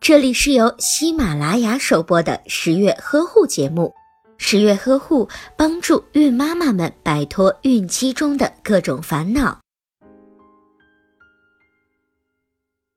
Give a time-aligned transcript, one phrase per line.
[0.00, 3.94] 这里是由喜马拉雅首播的十月呵护节目。
[4.36, 9.60] 十月呵护帮助孕妈妈们摆脱孕期中的各种烦恼。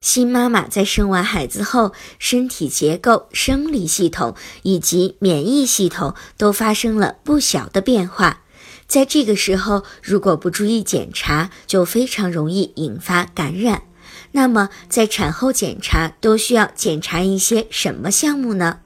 [0.01, 8.43] 新妈妈在生完孩子后，身体结构、生理系统以及免疫系统都发生了不小的变化。
[8.85, 13.83] 在这个时候，如果不注意检查，就非常容易引发感染。
[14.31, 18.79] 那么，在产后检查都需要检查一些什么项目呢？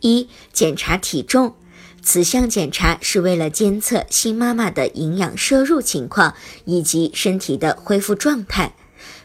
[0.00, 1.54] 一、检查体重，
[2.02, 8.74] 此项检查是为了监测新妈妈的营养摄入情况以及身体的恢复状态，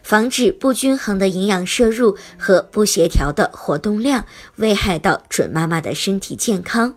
[0.02, 4.24] 防止不均衡的营养摄入和不协调的活动量
[4.56, 6.94] 危害到准妈妈的身体健康。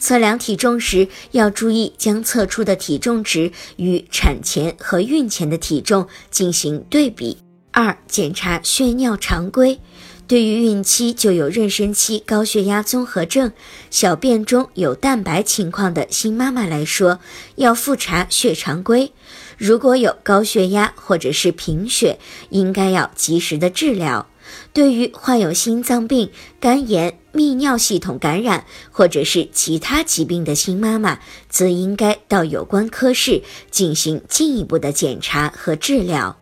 [0.00, 7.38] 测量体重时要注意将测出的体重值与产前和孕前的体重进行对比。
[7.72, 9.80] 二、检查血尿常规。
[10.28, 13.52] 对于孕期就有妊娠期高血压综合症、
[13.90, 17.18] 小便中有蛋白情况的新妈妈来说，
[17.56, 19.12] 要复查血常规。
[19.58, 24.26] 如果有高血压或者是贫血，应该要及时的治疗。
[24.72, 36.41] 对于患有心脏病、肝炎、泌尿系统感染或者是其他疾病的新妈妈，则应该到有关科室进行进一步的检查和治疗。